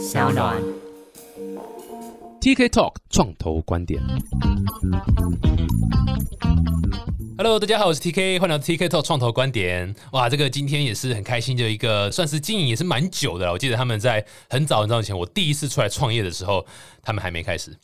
[0.00, 0.79] 小暖。
[2.40, 4.00] TK Talk 创投观点。
[7.36, 9.94] Hello，大家好，我是 TK，欢迎来到 TK Talk 创投观点。
[10.12, 13.52] 哇，这个今天也是很开心的一个，算是经营也是蛮久的了。
[13.52, 16.66] 我记得他们在很早很早以前，我第一次出来创业的时候，
[17.02, 17.74] 他们还没开始。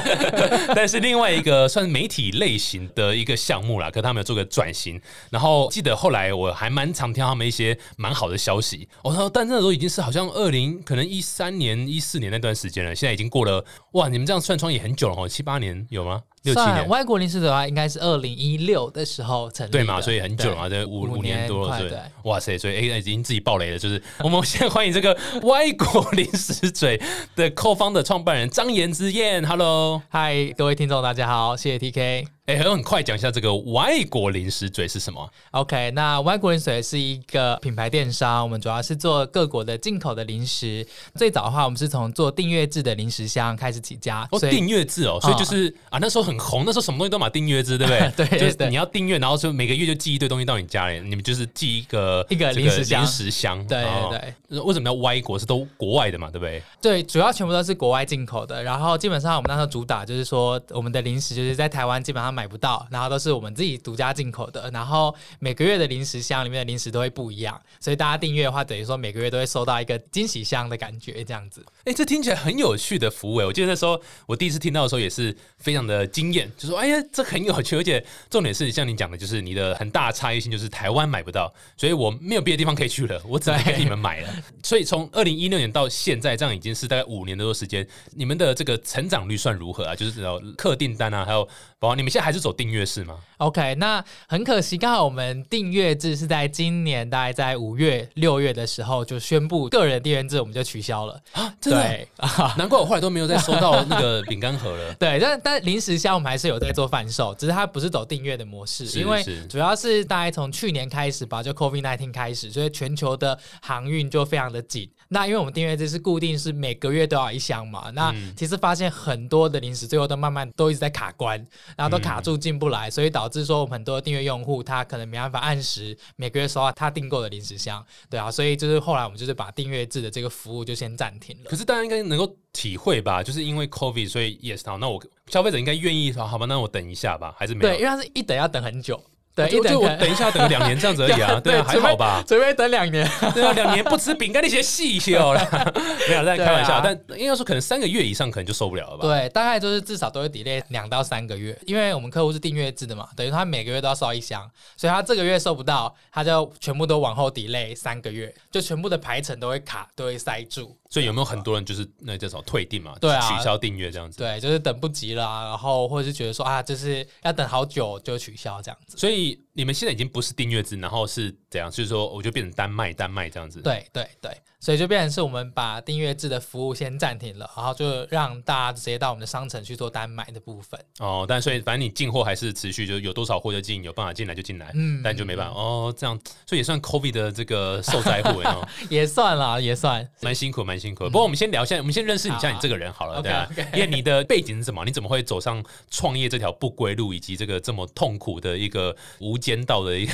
[0.74, 4.98] 但是另外一个算是媒体类型的一个项目啦，可他们有做个转型。
[5.30, 8.88] 然后记得后来我还蛮常听他们一些蛮好的消息。
[9.04, 14.08] 我、说，但那时候已经是好像二零可能一三年、一四年那段时间了，现在已经过了哇！
[14.08, 16.22] 你们这样算窗也很久了哦，七八年有吗？
[16.46, 16.88] 六七年？
[16.88, 27.00] 外国临时的话，应该是二零一六的时候成立，对嘛，所以很久了嘛，对对，五五年多了，对哇塞，所以 A、已经自己爆雷了，就是我们先欢迎这个外国零食嘴
[27.34, 32.26] 的扣方的创办人张妍之燕，Hello，嗨，各位听众，大家好，谢谢 TK。
[32.46, 40.86] 哎、很很快讲一下这个外国零食嘴是什么？OK，那外国零食嘴是一个品牌电商，我们主要是做各国的进口的零食。
[41.16, 48.26] 最早的话，我们是从做订阅制的零食箱开始起家，哦，订阅制哦，所以就是啊，那时候很红，那时候什么东西都买订阅制，对不对？
[48.26, 54.60] 对就是你要订阅，然后就每个月就寄一堆东西到你家里，你们就是寄一个一个零食箱零食箱，对哦对对。
[54.60, 55.36] 为什么要歪国？
[55.38, 56.62] 是都国外的嘛，对不对？
[56.80, 58.62] 对，主要全部都是国外进口的。
[58.62, 64.70] 然后基本上我们那时候主打就是说，我们的零食就是在台湾基本上买不到，然后都是我们自己独家进口的。
[64.72, 71.64] 然后每个月的零食箱里面的零食都会不一样，所以大家订阅的话，等于说每个月都会收到一个惊喜箱的感觉，这样子。
[71.84, 73.44] 哎、这听起来很有趣的服务哎！
[73.44, 84.28] 我记得那时候我第一次听到的时候也是非常的惊艳，就说哎呀，这很有趣，而且重点是像你讲的，就是你的很大差异性就是台湾买不到，所以我没有别的地方可以去了，我只能给你们买了。
[84.62, 89.94] 所以从二零一六年到现在，这样已经是大概五年多的时间，你们的这个成长率算如何啊？
[89.94, 91.44] 就是有客订单啊，还有
[91.78, 93.18] 包括你们现在还是走订阅式吗？
[93.38, 101.20] OK，那很可惜，刚好我们订阅制是在今年大概在五月、六月的时候就宣布个人订阅制我们就取消了。
[101.32, 104.94] 啊，真的，对啊， 难怪我后来都没有再收到那个 饼干盒了。
[104.94, 114.90] 对，但但零食箱我们还是有在做贩售，只是它不是走订阅的模式，因为主要是大概从去年开始吧，就 COVID nineteen 开始，所以全球的航运就非常的紧。
[115.08, 121.38] 那因为我们订阅制是固定是每个月都要一箱嘛，那嗯其实发现很多的零食最后都慢慢都一直在卡关，
[121.76, 131.56] 然后都嗯卡住进不来，所以导致说我们很多订阅用户他可能没办法按时每个月收到他订购的零食箱，对啊，所以就是后来我们就是把订阅制的这个服务就先暂停了可。
[131.56, 137.70] 是大家应该能够体会吧，就是因为 COVID，所以 yes，好，那我消费者应该愿意说，好吧，那我等一下吧，还是没有？
[137.70, 139.02] 对，因为它是一等要等很久，
[139.36, 142.24] 对，就一等就我等一下，等个两年这样子而已啊， 对啊，还好吧？
[142.26, 143.06] 准备等两年。
[143.34, 145.72] 对啊，两年不吃饼干那些细笑了，
[146.08, 149.02] 没有在开玩笑，但应该说可能三个月以上可能就受不了了吧？
[149.02, 160.74] 对，大概就是至少都会 delay 两到三个月，因为我们客户是订阅制的嘛，等于他每个月都要收一箱，所以他这个月收不到，他就全部都往后 delay 三个月，就全部的排程都会卡，都会塞住。
[160.96, 162.96] 所以有没有很多人就是那叫什么退订嘛？
[162.98, 164.16] 对啊取消订阅这样子。
[164.16, 168.96] 对，就是等不及了啊、然后或者是觉得说啊，就是要等好久就取消这样子。
[168.96, 171.70] 所以你们现在已经不是订阅制，然后是怎样？
[171.70, 173.62] 就是说我就变成单卖单卖这样子。
[173.62, 174.30] 对对对，
[174.60, 180.78] 所以就变成是我们把订阅制的服务先暂停了，然后就让大家直接到我们的商城去做单买的部分。
[180.98, 186.14] 哦，但所以反正你进货还是持续，就有多少货就进，有办法进来就进来，嗯但就没办法哦，这样，
[186.46, 190.06] 所以也算 COVID 的这个受灾户 哦，也算啦，也算。
[190.20, 191.04] 蛮辛苦，蛮辛苦。
[191.04, 194.84] 不过我们先聊一下，我们先认识一下你这个人好了，对啊因为你的背景是什么？
[194.84, 200.12] 你怎么会走上创业这条不归路，以及这个这么痛苦的一个无间道的一个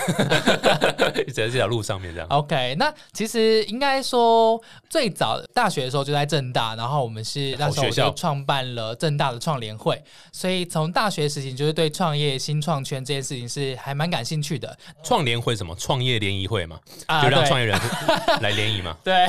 [1.32, 9.98] 在这条路上面这样？OK，那其实应该说，最早大学的时候就在正大，然后我们是那时候我学校就创办了正大的创联会，
[10.32, 15.74] 所以从大学时期就是对创业、新创圈这件事情是还蛮感兴趣的创联会什么？
[15.76, 17.22] 创业联谊会嘛，啊。
[17.22, 17.80] 就让创业人
[18.42, 18.94] 来联谊嘛。
[19.02, 19.26] 对，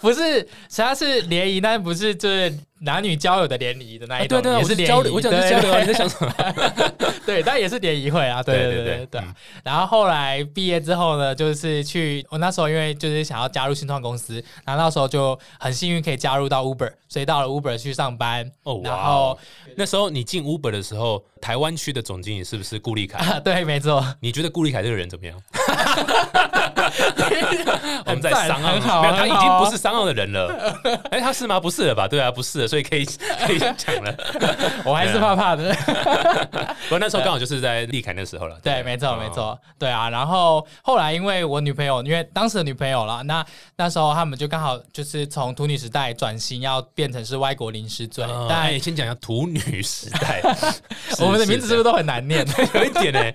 [0.00, 4.92] 不是，它是联谊，但不是就是男女交友的联谊的那一种，啊对对，也是联谊。
[4.92, 6.34] 我交流，我讲交流啊，你在对想什么？
[7.24, 9.22] 对，但也是联谊会啊，对对对对
[9.62, 18.50] 然后后来毕业之后呢，就是去我那时候因为就是想要加入新创公司，然后那时候就很幸运可以加入到 Uber，所以到了 Uber 去上班。
[18.64, 19.38] 哦，然后！
[19.76, 23.18] 那时候你进 Uber 的时候，台湾区的总经理是不是顾立凯？
[23.18, 25.40] 啊， 对，没错，你觉得顾立凯这个人怎么样？
[28.06, 28.78] 我们在商澳
[29.12, 30.78] 他已经不是商澳的人了。
[31.10, 31.60] 哎，他是吗？
[31.60, 32.06] 不是了吧？
[32.08, 33.04] 对啊，不是了，所以可以
[33.46, 34.14] 可以讲了。
[34.84, 35.74] 我还是怕怕的。
[36.84, 38.58] 不过那时候刚好就是在立凯那时候了。
[38.62, 39.28] 对，没错，哦没。
[39.34, 40.08] 错，对啊。
[40.10, 43.44] 然后后来因为我女朋友，因为当时的女朋友了，那
[43.76, 48.24] 那时候他们就刚好就是从土女时代转型，要变成是外国零食嘴。
[48.24, 50.40] 哦但哎，先讲一下土女时代，
[51.18, 52.46] 我们的名字是不是都都很难念？
[52.74, 53.32] 有一点呢？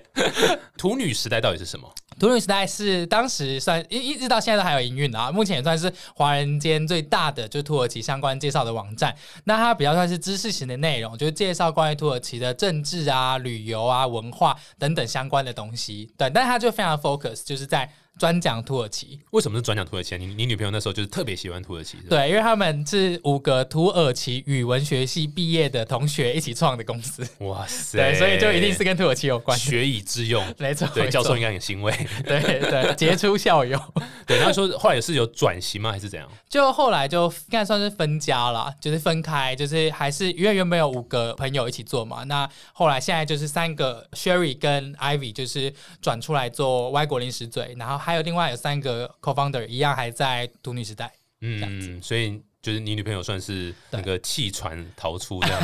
[0.76, 1.88] 土女时代到底是什么？
[2.18, 9.14] 土女时代是当时算一一直到现在都还有营运的啊，目前也算是华人间最大的就土耳其相关介绍的网站。
[9.44, 16.10] 那它比较算是知识型的内容，就是介绍关于土耳其的政治啊、旅游啊、文化等等相关的东西。
[16.16, 17.90] 对，但它就非常 focus，就是在。
[18.20, 20.14] 专讲土耳其，为什么是专讲土耳其？
[20.18, 27.26] 你你女朋友那时候就是特别喜欢土耳其，对，因为他们是五个土耳其语文学系毕业的同学一起创的公司。
[27.38, 27.96] 哇塞！
[27.96, 30.86] 对，所以就一定是跟土耳其有关，学以致用， 没错。
[30.94, 31.90] 对，教授应该很欣慰。
[32.22, 33.80] 对对，杰出校友。
[34.28, 35.90] 对，他说后来也是有转型吗？
[35.90, 36.28] 还是怎样？
[36.46, 42.22] 就后来就应该算是分家了，就是分开，就是还是因为原本有五个朋友一起做嘛。
[42.24, 45.72] 那后来现在就是三个 Sherry 跟 Ivy 就是
[46.02, 55.60] 转出来做外国零食嘴，然后还有另外有三个 co-founder 一样还在独女时代，嗯，所以就是你女朋友算是那个弃船逃出这样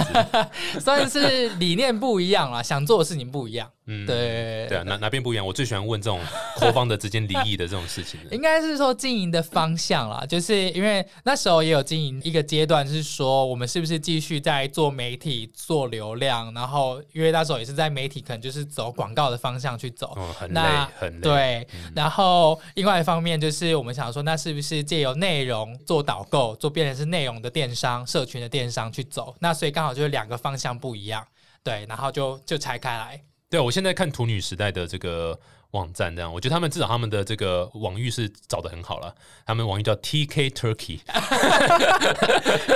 [0.73, 3.71] 子， 算是理念不一样啦，想做的事情不一样。
[3.89, 5.47] 嗯，对对啊，哪哪边不一样？
[5.47, 6.21] 我最喜欢问这种
[6.57, 8.19] 后方的之间离异的这种事情。
[8.33, 20.61] 应该是说经营的方向啦，就是因为那时候也有经营一个阶段，是说我们是不是继续在做媒体、做流量，然后因为那时候也是在媒体，可能就是走广告的方向去走，嗯，很累，
[20.99, 21.21] 很累。
[21.21, 29.35] 对，然后另外一方面就是我们想说，那是不是借由内容做导购，做变成是内容的电商、社群的电商去走？
[29.39, 31.25] 那所以刚好就是两个方向不一样，
[31.63, 33.23] 对，然后就就拆开来。
[33.49, 35.39] 对，我现在看土女时代的这个
[35.71, 39.15] 网站，这样我觉得他们至少他们的这个网域是找的很好了。
[39.47, 40.99] 他们网域叫 T K Turkey，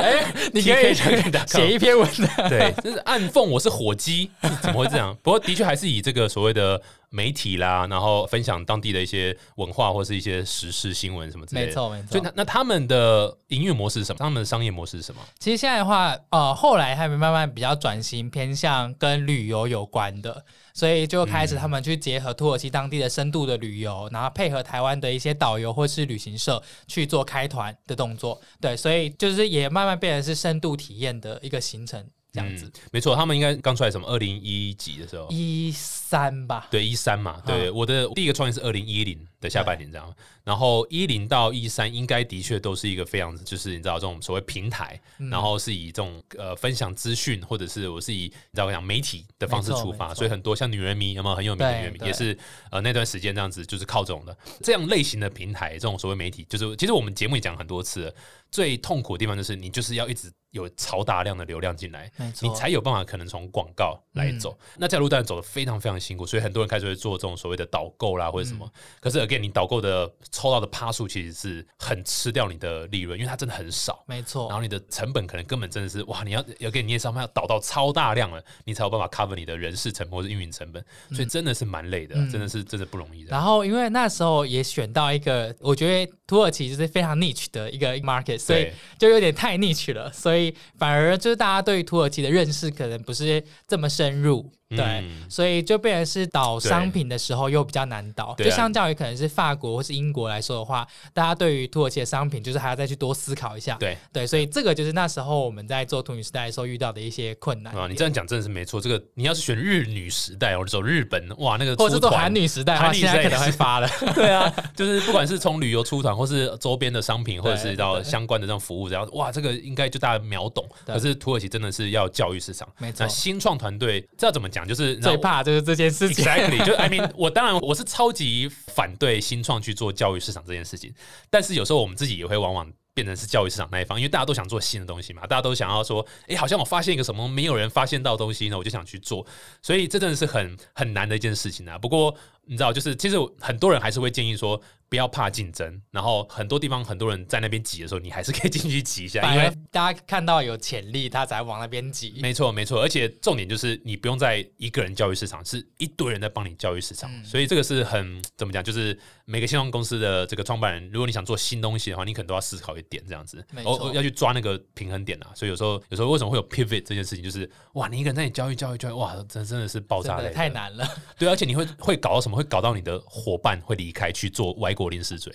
[0.00, 2.48] 哎，你可以写一篇文章。
[2.48, 4.30] 对，就是暗讽我是火鸡，
[4.62, 5.16] 怎么会这样？
[5.22, 11.66] 不过的确还是以这个所谓的媒体啦，然后分享当地的一些文化或是一些时事新闻什么之类的。
[11.66, 12.08] 没错，没错。
[12.12, 14.18] 所以那那他们的营运模式是什么？
[14.18, 15.20] 他们的商业模式是什么？
[15.38, 20.44] 其实现在的话，呃，后来他们慢慢比较转型，偏向跟旅游有关的。
[20.72, 28.40] 所以就开始他们去结合土耳其当地的深度的旅游，然后配合台湾的一些导游或是旅行社去做开团的动作。
[28.60, 32.70] 对，所以就是也慢慢变成是深度体验的一个行程这样子。
[32.92, 36.68] 没错，他们应该刚出来什么二零一几的时候，一三吧？
[36.70, 37.40] 对，一三嘛。
[37.46, 39.18] 对，我的第一个创业是二零一零。
[39.40, 45.00] 的下半年这样，然后一零到一三应该的确都是一个非常就是你知道这种所谓平台，
[45.30, 52.36] 然后是以这种呃分享资讯或者是我是以你知道讲媒体的方式出发，所以很多像女人迷有没有很有名的女人迷也是
[52.70, 58.14] 呃那段时间这样子就是靠这种的这样类型的平台，这种所谓媒体就是其实我们节目也讲很多次，
[58.50, 62.10] 最痛苦的地方就是你就是要一直有超大量的流量进来，
[62.42, 68.68] 你才有办法可能从广告来走，那这条路当然走的非常非常辛苦，所以很多人开始会做这种所谓的导购啦或者什么，
[69.00, 69.20] 可是。
[69.20, 74.48] again，你导购的抽到的趴数其实是很吃掉你的利润，因为它真的很少，没错。
[74.48, 80.82] 然后你的成本可能根本真的是哇，你要要给你业商要导到超大量了，你才有办法 cover 你的人事成本或者运营成本，
[81.12, 83.30] 所以真的是蛮累的，真的是真的不容易的。
[83.30, 94.50] 然后因为那时候也选到一个，我觉得土耳其就是非常 niche 的一个 market，所以就有点太 niche 了，所以反而就是大家对于土耳其的认识可能不是这么深入。
[94.76, 103.74] 对，所以就变成是倒商品的时候又比较难倒，就相较于可能是法国或是英国来说的话，大家对于土耳其的商品就是还要再去多思考一下。
[103.80, 107.76] 对对，所以这个就是那时候我们在做土女时代的时候遇到的一些困难。
[107.76, 108.80] 啊，你这样讲真的是没错。
[108.80, 113.88] 这个你要是选日女时代，或者走日本，哇，那个或者是做韩女时代，韩女现在可能会发了。
[114.14, 120.64] 对啊，就是不管是从旅游出团，或是周边的商品，或者是到相关的这种服务，这样哇，这个应该就大家秒懂。
[120.86, 122.98] 可是土耳其真的是要教育市场，没错。
[123.00, 124.59] 那新创团队这要怎么讲？
[124.66, 125.42] 就是最怕。
[125.42, 126.64] 就是这件事情，exactly。
[126.64, 130.92] 就 I mean， 我当然我是超级反对新创去做教育市场这件事情，
[131.30, 139.26] 但是有时候我们自己也会往往变成是教育市场那一方，因为大家都想做新的东西嘛，大家都想要说，哎，好像我发现一个什么没有人发现到东西呢，我就想去做，
[139.62, 141.78] 所以这真的是很很难的一件事情啊。
[141.78, 142.14] 不过
[142.44, 144.60] 你知道，就是其实很多人还是会建议说。
[144.90, 152.18] 不要怕竞争，然后很多地方很多人在那边挤的时候，你还是可以进去挤一下，因为大家看到有潜力，他才往那边挤。
[152.20, 158.98] 没错，没错，而且重点就是你不用在一个人教育市场，是一堆人在帮你教育市场，所以这个是很怎么讲，就是
[159.30, 165.30] 每个新创公司的这个创办人，如果你想做新东西的话，你可能都要思考一点这样子，哦，要去抓那个平衡点啊。
[165.36, 170.84] 所以有时候有时候为什么会有 pivot 这件事情，就是哇，你一个人在你教育教育教育，哇，真真的是爆炸的太难了。
[171.16, 172.36] 对，而且你会会搞到什么？
[172.36, 175.32] 会搞到你的伙伴会离开去做歪国零食嘴。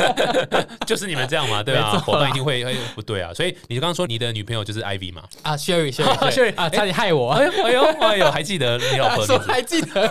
[0.86, 5.22] 就是你们这样嘛，对啊，伙伴一定会会不对啊，所以你刚刚说你的女朋友就是 Ivy 嘛？
[5.42, 9.24] 啊，Sherry，Sherry，Sherry 啊，差点害我，哎呦哎呦哎呦，还记得你老婆？
[9.40, 10.06] 还记得？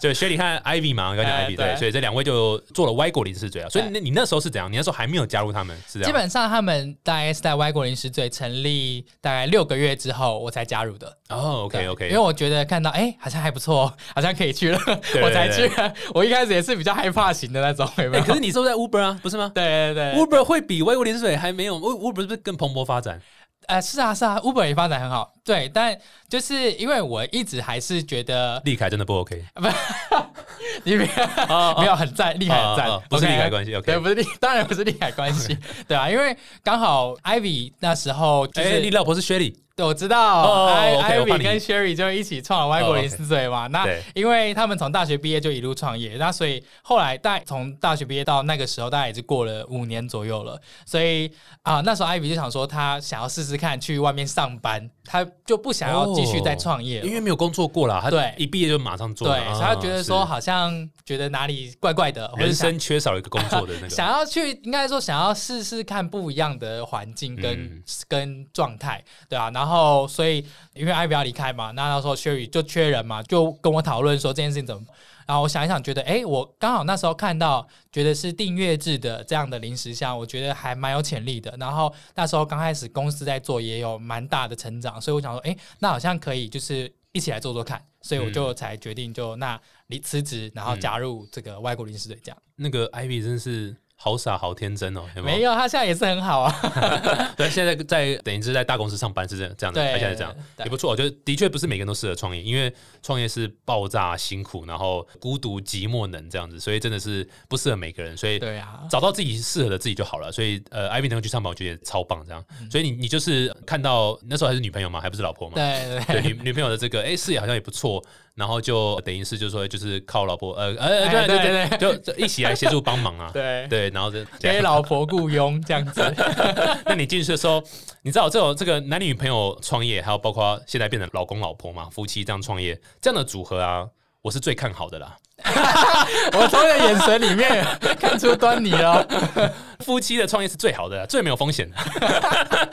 [0.00, 3.68] 就 Sherry 和 Ivy 嘛，刚讲 Ivy 对，所对，这两位就做了歪国零食嘴啊。
[3.68, 4.70] 所以对那你那时候是怎样？
[4.70, 6.06] 你那时候还没有加入他们，是这样？
[6.06, 11.16] 基本上他们大概是在歪国零食嘴成立大概六个月之后，我才加入的。
[11.28, 14.78] 哦，OK OK，因为我觉得看到哎、好像还不错，好像可以去了，
[15.12, 15.70] 对我才去。
[16.14, 17.86] 我一开始也是比较害怕型的那种？
[17.96, 19.18] 可是你是不是在 Uber 啊？
[19.22, 23.20] 不是吗对对对，？Uber 会比歪国零水还没有，U-，Uber 是不是更蓬勃发展？
[23.66, 25.96] 呃，是啊是啊，Uber 也发展很好，对，但
[26.28, 29.44] 就是因为我一直还是觉得立凯真的不 OK
[30.84, 31.22] 你没有
[31.54, 32.86] 啊没有很赞，厉害很赞。
[32.88, 33.86] 啊啊，不是利害关系，OK。
[33.86, 35.56] 对，不是利，当然不是利害关系，
[35.88, 43.66] 对啊，因为刚好 Ivy 那时候就哎，是你老婆是薛礼，对，我知道、哦 i OK，我怕 Ivy 跟 Sherry 就一起创了外国零四岁嘛。
[43.68, 50.60] 那对因为他们从大学毕业就一路创业，那所以后来大从大学毕业到那个时候，大概也是过了五年左右了。
[50.84, 51.30] 所以
[51.62, 57.06] 啊、那时候 Ivy 就想说，他想要试试看去外面上班，他就不想要继续再创业了。
[57.06, 69.48] 因为没有工作过了，他对一毕业就马上做了，对，啊所以他觉得说好像觉得哪里怪怪的，人生缺少一个工作的那个，想要去，应该说想要试试看不一样的环境跟、嗯跟状态，对啊。
[69.60, 74.82] 然后所以因为艾比要离开嘛，那那时候薛宇就缺人嘛，就跟我讨论说这件事情怎么。
[75.26, 81.54] 然后我想一想，觉得哎，诶我刚好那时候看到，觉得是订阅制的这样的零食箱，我觉得还蛮有潜力的。
[81.60, 87.84] 然后那时候刚开始公司在做，也有蛮大的成长，所以我想说，哎，那好像可以就是一起来做做看。
[88.00, 92.42] 所以我就才决定就那离辞职，然后加入这个外国零食队这样。
[92.56, 95.36] 那个 Ivy 真是好傻好天真哦，有没有？
[95.36, 96.50] 没有，他现在也是很好啊。
[97.36, 100.90] 对，现在在等于是在大公司上班是这样这样的，对他现在这样也不错。
[100.90, 108.16] 我觉得的确不是每个人都适合创业，因为创业是爆炸辛苦，然后孤独寂寞冷这样子，所以真的是不适合每个人。
[108.16, 110.32] 所以对啊，找到自己适合的自己就好了。
[110.32, 112.24] 所以呃，艾米能够去上班，我觉得也超棒。
[112.26, 115.56] 这样，嗯所以你你就是看到那时候还是女朋友嘛，还不是老婆嘛？
[115.56, 118.02] 对对对女女朋友的这个哎事业好像也不错，
[118.34, 123.30] 然后就等于是就是说就是靠老婆呃呃 哎对对对对，就就一起来协助帮忙啊。
[123.34, 126.00] 对，对，然后就给老婆雇佣这样子。
[126.86, 127.62] 那你进去的时候，
[128.02, 133.86] 你知道这种这个男女朋友创业，还有包括现在变成老公老婆嘛，夫妻这样创业这样的组合啊，
[134.22, 135.16] 我是最看好的啦。
[136.34, 137.64] 我从你的眼神里面
[137.98, 139.06] 看出端倪了。
[139.80, 141.76] 夫妻的创业是最好的，最没有风险的。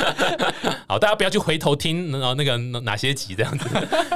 [0.89, 3.65] 好，大家不要去回头听，然后那个哪些集这样子，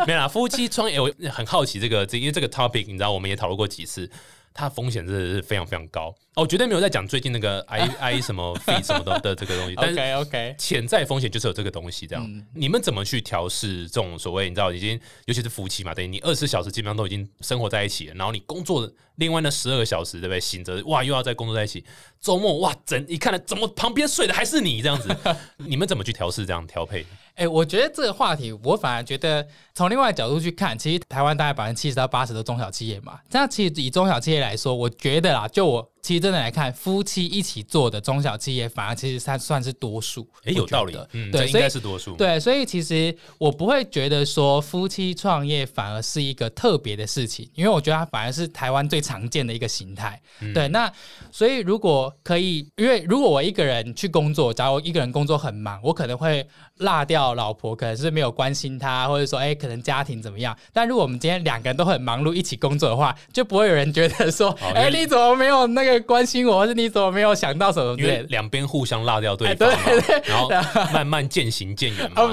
[0.05, 0.27] 没有啦。
[0.27, 4.09] 夫妻创业，我很好奇这个，这因为这个 topic，你知道我们也讨论过几次，
[4.53, 6.13] 它风险真的是非常非常高。
[6.35, 20.39] 哦，绝对没有在讲最近那个 i i 什么 fee 什么的的这个东西，但是 OK OK，潜在风险就是有这个东西，这样、嗯你们怎么去调试这种所谓你知道已经，尤其是夫妻嘛，等于你二十小时基本上都已经生活在一起了，然后你工作的另外那十二个小时，对不对？
[20.39, 21.83] 醒着哇又要再工作在一起，
[22.21, 25.13] 周末哇整一看了怎么旁边睡的还是你这样子，
[25.57, 27.05] 你们怎么去调试这样调配？
[27.35, 33.19] 哎、我觉得这个话题，我反而觉得从另外角度去看，其实台湾大概百分之七十到八十都中小企业嘛。
[33.29, 40.27] 这样其实以中小企业来说，我觉得啦，就我其实真的来看，夫妻一起做的中小企业，反而其实算算是多数。
[40.43, 50.19] 哎、有道理的，嗯，对，应该是多数，对，所以其实我不会觉得说夫妻创业反而是一个特别的事情，因为我觉得它反而是台湾最常见的一个形态。
[50.39, 50.91] 嗯对，那
[51.31, 56.45] 所以如果可以，因为如果我一个人去工作，假如一个人工作很忙，我可能会
[56.77, 60.57] 落掉老婆，可能是没有关心她，或者说哎，可能家庭怎么样。
[60.73, 68.25] 但如果我们今天两个人都很忙碌，一起工作的话，就不会有人觉得说，哎、你怎么没有那个关心我，或是你怎么没有想到什么之因为。
[68.29, 70.49] 两边互相落掉对哎方嘛，对对然后
[70.93, 72.23] 慢慢渐行渐远嘛，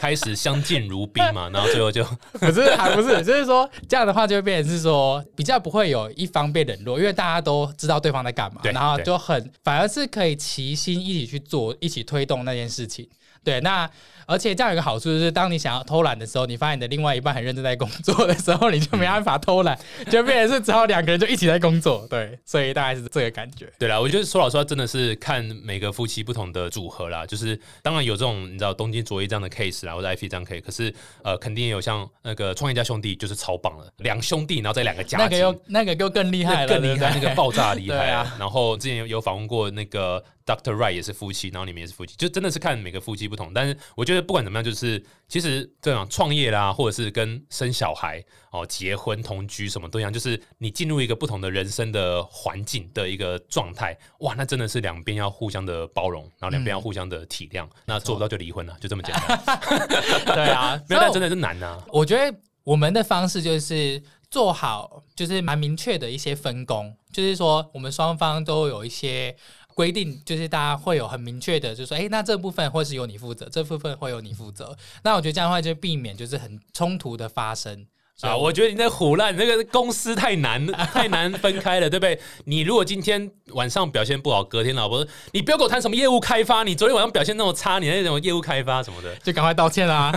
[0.00, 13.08] 开始相敬如宾嘛， 然后最后就可是还不是，就是说这样的话就会变成是说比较不会有一方被冷落，因为大家都知道对方在干嘛对，然后就很反而是可以齐心一起去做，一起推动那件事情。
[13.44, 13.88] 对，那
[14.26, 19.78] 而且这样有一个好处就是，当你想要偷懒的时候，你发现你的另外一半很认真在工作的时候，你就没办法偷懒，
[20.10, 22.06] 就变成是只好两个人就一起在工作。
[22.10, 23.72] 对，所以大概是这个感觉。
[23.78, 27.24] 对啦，我觉得说老实话，真的是看每个夫妻不同的组合啦。
[27.24, 30.92] 就是当然有这种你知道东京卓一这样的 case 啦，或者 IP 这样 case，可是
[31.22, 43.52] 呃，肯定也有像那个创业家兄弟，就是超棒了，两兄弟，然后再两个家庭，那个又那个又更厉害了，那更厉害，那个爆炸厉害啊 然后之前有有访问过那个 Doctor Right 也是夫妻，然后你们也是夫妻，就真的是看每个夫妻不同。
[43.52, 59.40] 但是我觉得不管怎么样，就是其实这样创业啦，或者是跟生小孩哦、结婚、同居什么都一样，就是你进入一个不同的人生的环境的一个状态，哇，那真的是两边要互相的包容，然后两边要互相的体谅，那做不到就离婚了，就这么简单。
[60.34, 69.36] 对啊，没有，但真的是难呐、我觉得我们的方式就是做好，就是蛮明确的一些分工，就是说我们双方都有一些
[69.76, 74.74] 规定，就是大家会有很明确的，就是说，哎，那这部分会是由你负责，这部分会由你负责。
[75.04, 77.86] 那我觉得这样的话就避免就是很冲突的发生。
[78.22, 82.18] 啊，我觉得你在胡乱，那个公司太难 太难分开了，对不对？
[82.44, 90.10] 你如果今天晚上表现不好，隔天老婆说你不要跟我谈什么业务开发，你昨天晚上表现那么差，你那种业务开发什么的， 就赶快道歉啦。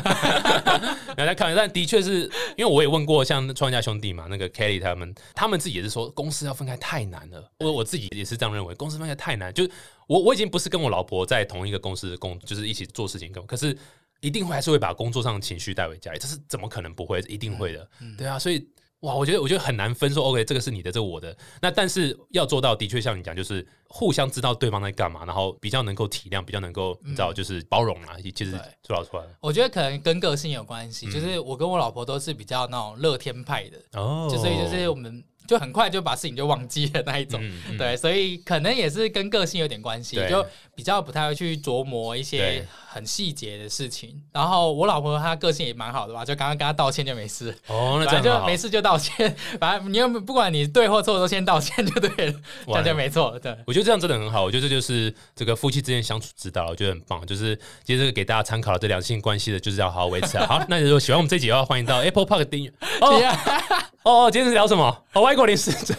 [1.17, 2.21] 大家看，但的确是
[2.55, 7.51] 因为我也问过像创业家兄弟嘛，那个 Kelly 他们，他们自己也是说公司要分开太难了。
[7.59, 9.53] 我我自己也是这样认为，公司分开太难。
[9.53, 9.71] 就是
[10.07, 13.77] 我我已经不是跟我老婆在同一个公司工，就是一起做事情，可是
[14.21, 17.19] 一定会还是会把工作上的情绪带回家里，这是怎么可能不会？
[17.21, 18.67] 一定会的，对啊，所以。
[19.01, 21.33] 哇，我觉得我觉得很难分说，OK，这个是你的，这个我的。
[21.61, 28.15] 那但是要做到，的确像你讲，就是互相知道对方在干嘛，然后比较能够体谅，比较能够你知道，就是包容啊。
[28.33, 28.51] 其实
[28.85, 31.11] 说老实话，我觉得可能跟个性有关系。
[31.11, 35.23] 就是我跟我老婆都是比较那种乐天派的，哦，就所以就是我们。
[35.47, 37.41] 就很快就把事情就忘记了那一种，
[37.75, 44.21] 对，所以可能也是跟个性有点关系，就比较不太会去琢磨一些很细节的事情。
[44.31, 47.49] 然后我老婆她个性也蛮好的吧，就刚刚跟她道歉就没事。
[47.65, 52.33] 哦，那反正就没事就道歉， 反正你又不管你对或错都先道歉就对了，
[52.67, 53.39] 这就没错。
[53.39, 57.25] 对，我觉得这样真的很好，我觉得这就是这个夫妻之间相处之道，我觉得很棒。
[57.25, 60.37] 就是其实这个给大家参考这两性关系的，就是要好好维持。
[60.39, 62.71] 好，那如果喜欢我们这集的话，欢迎到 Apple Park 订阅。
[64.03, 65.03] 哦，今天是聊什么？
[65.13, 65.95] 哦，外国零食嘴。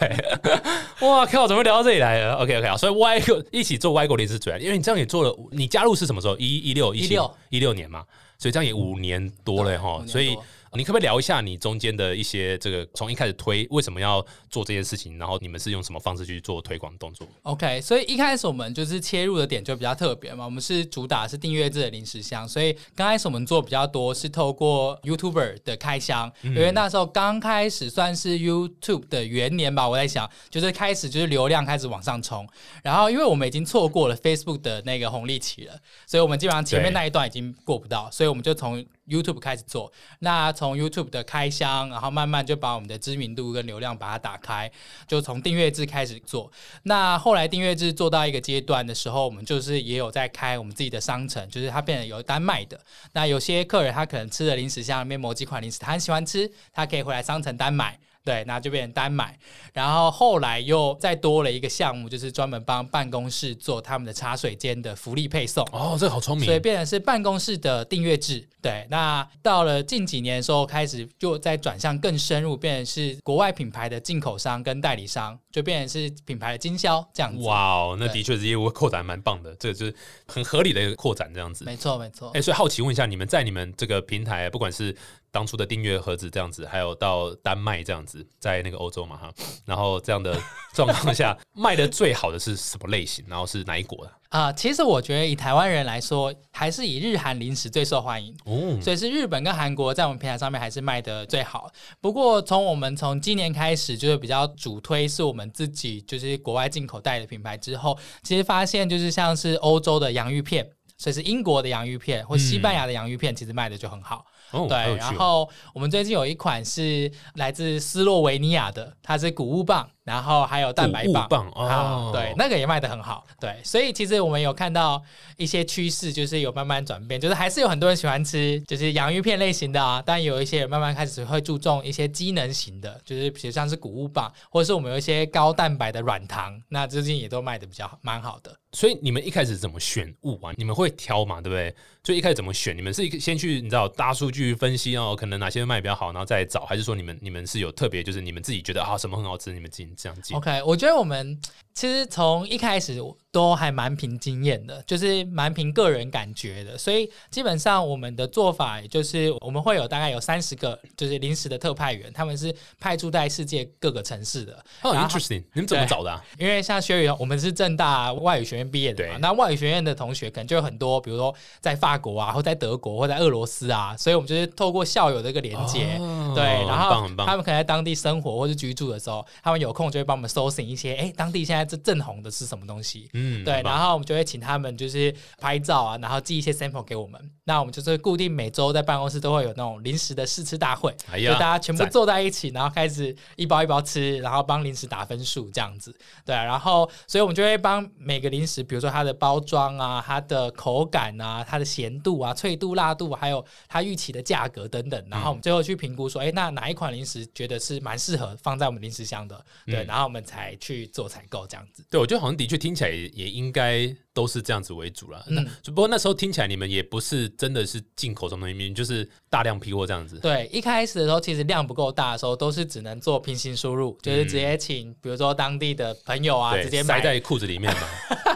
[1.01, 6.37] 哇靠，怎么聊到这里来了？OK OK 啊，所以外国一起做外国零食嘴，因为你这样也做了，你加入是什么时候？
[6.39, 8.05] 一一六一六一六年嘛，
[8.39, 10.37] 所以这样也五年多了哈，所以。
[10.77, 32.49] 你可不可以聊一下你中间的一些这个从一开始推为什么要做这件事情，然后你们是用什么方式去做推广动作？OK，所以一开始我们就是切入的点就比较特别嘛，我们是主打是订阅制的零食箱，所以刚开始我们做比较多是透过 YouTuber 的开箱，因为那时候刚开始算是 YouTube 的元年吧，我在想就是开始就是流量开始往上冲，
[32.85, 35.75] 然后因为我们已经错过了 Facebook 的那个红利期了，
[36.07, 44.71] 所以我们基本上前面那一段已经过不到，所以我们就从 YouTube 开始做，那从 YouTube 的开箱，然后慢慢就把我们的知名度跟流量把它打开，
[45.09, 46.51] 就从订阅制开始做。
[46.85, 52.81] 那后来订阅制做到一个阶段的时候，我们就是也有在开我们自己的商城，就是它变得有单卖的。
[53.13, 57.99] 那有些客人他可能吃的零食像面膜几款零食，他很喜欢吃，他可以回来商城单买。
[58.23, 59.39] 对，那就变成单买，
[59.73, 65.65] 然后后来又再多了一个项目，就是专门帮办公室做他们的茶水间的福利配送。
[65.73, 66.45] 哦，这好聪明！
[66.45, 68.47] 所以变成是办公室的订阅制。
[68.63, 77.45] 对，那到了近几年的时候，开始就在转向更深入，变成是国外品牌的进口商跟代理商，就变成是品牌的经销这样子。
[77.45, 79.95] 哇哦，那的确是业务扩展蛮棒的，这个就是
[80.27, 81.65] 很合理的一个扩展这样子。
[81.65, 82.31] 没错，没错。
[82.31, 84.97] 哎，所以好奇问一下，你们在你们这个平台，不管是
[85.31, 89.33] 当初的订阅盒子这样子，还有到丹麦这样子，在那个欧洲嘛哈，
[89.65, 90.41] 然后这样的
[90.73, 93.25] 状况下， 卖的最好的是什么类型？
[93.29, 94.11] 然后是哪一国的？
[94.11, 94.17] 啊，
[94.57, 101.69] 其实我觉得以台湾人来说，还是以日韩零食最受欢迎哦，所以是日本跟韩国在我们平台上面还是卖的最好。
[102.01, 110.65] 不过从我们从今年开始，就是比较主推是我们自己就是国外进口代的品牌之后，其实发现就是像是欧洲的洋芋片，
[110.97, 114.25] 所以是英国的洋芋片或西班牙的洋芋片，其实卖的就很好。
[114.69, 119.89] 对，然后我们最近有一款是来自斯洛维尼亚的，它是谷物棒。
[120.03, 125.01] 然后还有蛋白棒啊，对，那个也卖的很好，对，所以其实我们有看到
[125.37, 138.57] 一些趋势，就是有慢慢转变，就是还是有很多人喜欢吃，就是洋芋片类型的啊，但有一些人慢慢开始会注重一些机能型的，就是比如像是谷物棒，或者是我们有一些高蛋白的软糖，那最近也都卖的比较蛮好的。
[138.73, 140.53] 所以你们一开始怎么选物啊？
[140.57, 141.73] 你们会挑嘛，对不对？
[142.03, 142.77] 所以一开始怎么选？
[142.77, 151.39] 你们是先去你知道大数据去分析哦，可能哪些卖比较好，然后再找，还是说你们你们是有特别，就是你们自己觉得啊什么很好吃，你们自己这样记？OK，我觉得我们
[151.75, 153.03] 其实从一开始。
[153.33, 164.65] 都还蛮凭经验的，就是蛮凭个人感觉的，所以基本上我们的做法，也就是我们会有大概有三十个，就是临时的特派员，他们是派驻在世界各个城市的。
[164.83, 166.11] 哦，interesting，你们怎么找的？
[166.11, 175.97] 啊因为像学宇，我们是正大外语学院毕业的嘛，那外语学院的同学可能就有很多，比如说在法国啊，或在德国，或在俄罗斯啊，所以我们就是透过校友的一个连接，
[176.35, 183.09] 对，然后他们可能在当地生活或是居住的时候，他们有空就会帮我们搜寻一些，哎，当地现在这正红的是什么东西？
[183.15, 187.21] 嗯，对，然后我们就会请他们就是拍照啊，然后寄一些 sample 给我们。
[187.45, 195.93] 那我们就是固定每周在办公室都会有那种临时的试吃大会，就大家全部坐在一起，然后开始一包一包吃，然后帮零食打分数这样子。
[196.25, 209.45] 对，然后所以我们就会帮每个零食，比如说它的包装啊、它的口感啊、它的咸度啊、脆度、辣度，还有它预期的价格等等，然后我们最后去评估说，哎，那哪一款零食觉得是蛮适合放在我们零食箱的？
[209.67, 211.85] 对，然后我们才去做采购这样子。
[211.91, 213.95] 对，我觉得好像的确听起来也应该。
[214.13, 215.25] 都是这样子为主了。
[215.29, 220.19] 那只不过那时候听起来你们也不是真的是进口什么东西，就是大量批货这样子。
[220.19, 227.81] 对，一开始的时候其实量不够大的时候，都是只能做平行输入，就是直接请比如说当地的朋友啊，直接买，塞在裤子里面嘛，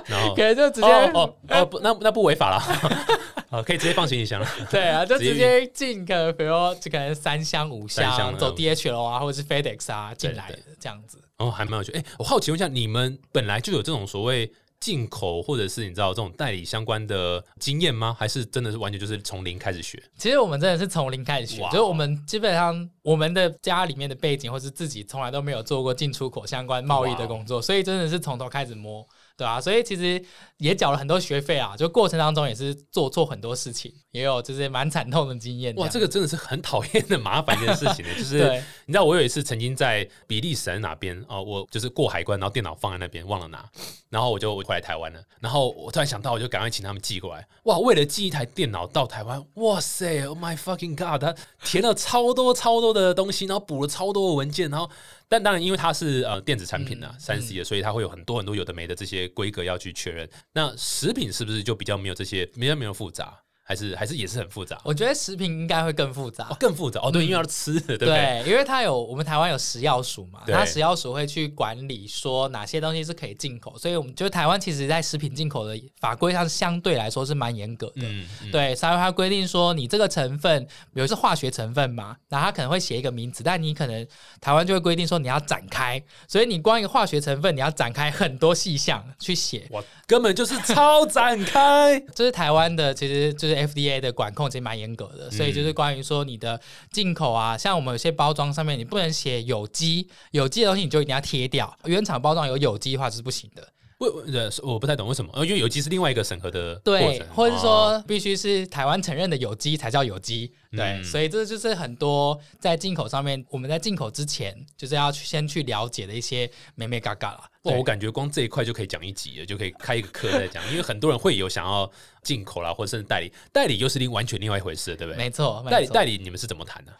[0.06, 4.48] 然后 可能就直接哦哦哦不，那那不违法了， 啊，可以直接放行李箱了。
[4.70, 11.18] 对啊， 就直接进个，比如说就可能三箱五箱箱，走嗯 DHL 啊，或者是 FedEx 啊进来对的这样子。
[11.38, 11.92] 哦，还蛮有趣。
[11.92, 18.14] 哎、我好奇问一下，你们本来就有这种所谓进口或者是你知道这种代理相关的经验吗？
[18.18, 20.02] 还是真的是完全就是从零开始学？
[20.18, 30.24] 其实我们真的是从零开始学，就是我们基本上我们的家里面的背景，或是自己从来都没有做过进出口相关贸易的工作，所以真的是从头开始摸，对啊，所以其实
[30.58, 35.74] 也缴了很多学费啊，就过程当中也是做错很多事情，也有就是蛮惨痛的经验。
[35.74, 38.14] 哇，这个个真的是很讨厌的麻烦一件事情呢。
[38.16, 38.38] 就是
[38.86, 43.68] 你知道，我有一次曾经在比利时哪边哦，我就是过海关，然后电脑放在那边忘了拿，
[44.10, 45.20] 然后我就回来台湾了。
[45.40, 47.46] 然后我突然想到，我就赶快请他们寄过来。
[47.64, 51.20] 哇，为了寄一台电脑到台湾，哇塞，Oh my fucking god！
[51.20, 54.88] 他填了超多超多的东西，然后补了超多的文件，然后
[55.34, 60.30] 但当然因为它是呃电子产品啊，三 C 的，所以它会有很多很多有的没的这些规格要去确认。
[60.52, 63.36] 那食品是不是就比较没有这些，比较没有复杂？
[63.66, 64.78] 还是还是也是很复杂？
[64.84, 66.56] 我觉得食品应该会更复杂哦，。
[66.60, 68.42] 更复杂哦，对，因为要吃的，对不对？
[68.44, 78.02] 对，因为它有我们台湾有食药署嘛，对它食药署会去管理说哪些东西是可以进口，所以我们觉得台湾其实在食品进口的法规上相对来说是蛮严格的。
[78.02, 84.06] 嗯，嗯对，所以它规定说你这个成分，比如是化学成分嘛，那它可能会写一个名字，但你可能
[84.40, 89.66] 台湾就会规定说你要展开，所以你光一个化学成分，你要展开很多细项去写。
[89.70, 91.98] 哇，根本就是超展开。
[92.14, 103.68] 这是台湾的，其实就是 FDA 的管控其实蛮严格的，所以嗯就是关于说你的进口啊，像我们有些包装上面你不能写有机，有机的东西你就一定要贴掉，原厂包装有有机的话是不行的。
[104.04, 110.52] 为呃，我不太懂为什么，呃因为有机是另外一个审核的过对程，，或者说必须是台湾承认的有机才叫有机。
[110.72, 117.48] 对，嗯所以这就是很多在进口上面，我们在进口之前就是要去先去了解的一些美美嘎嘎啦。
[117.62, 121.90] 哇，对我感觉光这一块就可以讲一集了，就可以开一个课在讲，因为很多人会有想要
[122.22, 125.16] 进口啦，或者甚至代理，代理又是另完全另外一回事，对不对？
[125.16, 126.92] 没错，代理没错代理你们是怎么谈的？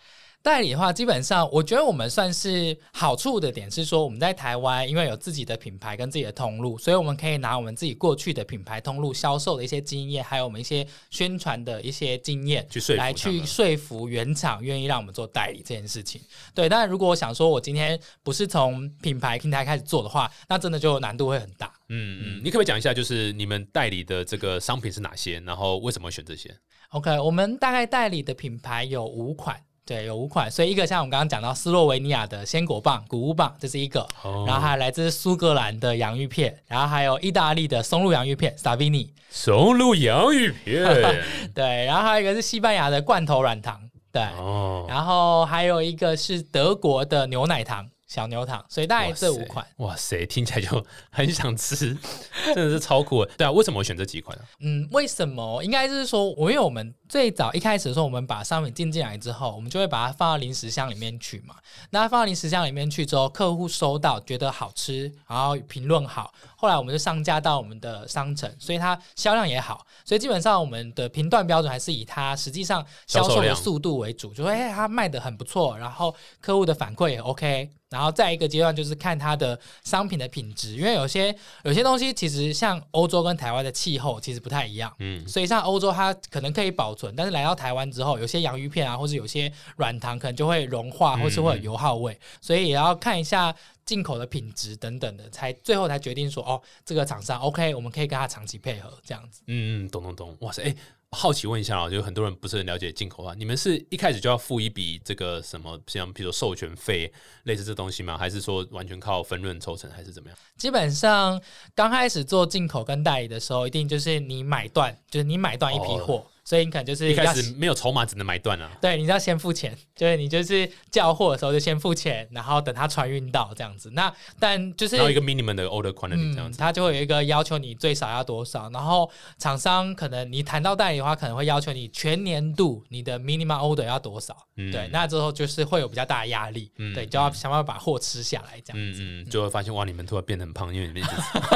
[0.45, 16.21] 代理的话，基本上我觉得我们算是好处的点是说，我们在台湾因为有自己的品牌跟自己的通路，所以我们可以拿我们自己过去的品牌通路销售的一些经验，还有我们一些宣传的一些经验，去说服来去说服原厂愿意让我们做代理这件事情。
[16.55, 21.73] 对，但如果我想说我今天不是从品牌平台开始做的话，那真的就难度会很大。
[21.89, 26.55] 嗯嗯，你可不可以讲一下，就是你们代理的这个商品是哪些，然后为什么选这些
[26.91, 29.59] ？OK，我们大概代理的品牌有五款。
[29.87, 40.83] 对，有五款，所以一个像我们刚刚讲到斯洛维尼亚的鲜果棒、谷物棒，这是一个，哦然后还有来自苏格兰的洋芋片，然后还有意大利的松露洋芋片 （Savini），松露洋芋片
[41.55, 43.79] 对，然后还有一个是西班牙的罐头软糖，
[44.11, 47.89] 对，哦，然后还有一个是德国的牛奶糖。
[48.07, 49.67] 小牛糖，所以大概这五款。
[49.79, 51.97] 哇塞，听起来就 很想吃，
[52.45, 53.33] 真的是超酷的。
[53.37, 55.61] 对啊，为什么我选这几款呢、嗯，为什么？
[55.65, 61.55] 应该就是说，我因为我们最早一开始的时候，我们把商品进进来之后，我们就会把它放到零食箱里面去嘛。
[61.91, 69.87] 那放到零食箱里面去之后，客户收到觉得好吃，然后评论好，后来我们就上架到我们的商城，所以它销量也好。
[70.05, 77.71] 所以基本上我们的评断标准还是以它实际上销售的速度为主，就说哎，它卖的很不错，然后客户的反馈也 OK。
[77.91, 99.43] 然后再一个阶段就是看它的商品的品质，因为有些有些东西其实像欧洲跟台湾的气候其实不太一样，嗯，所以像欧洲它可能可以保存，但是来到台湾之后，有些洋芋片啊，或是有些软糖可能就会融化，或是会有油耗味，所以也要看一下进口的品质等等的，才最后才决定说哦，这个厂商 OK，我们可以跟他长期配合这样子。
[99.47, 100.37] 嗯嗯，懂懂懂。
[100.41, 100.75] 哇塞，哎、
[101.11, 107.13] 好奇问一下啊，就很多人不是很了解进口啊，你们是一开始就要付一笔这个什么，像比如说授权费
[107.45, 108.17] 类似这东西吗？
[108.17, 110.39] 还是说完全靠分润抽成，还是怎么样？
[110.57, 111.41] 基本上
[111.75, 118.71] 刚开始做进口跟代理的时候，一定就是你买断，就是你买断一批货，所以你可能就是一开始没有筹码，只能买断啊。
[118.81, 123.91] 对，你要先付钱， 就是你就是叫货的时候就先付钱，然后等它船运到这样子。
[123.95, 126.59] 那但就是然后一个 minimum 的 order quantity 这样嗯，子。
[126.59, 138.79] 它就会有一个要求你最少要多少，然后厂商可能你谈到代理的话，可能会要求你全年度你的 minimum order 要多少，嗯对，那之后就是会有比较大的压力，嗯对，就要想办法把货吃下来这样。
[138.79, 141.11] 嗯嗯，就会发现哇，你们突然变得很胖，因为你们一直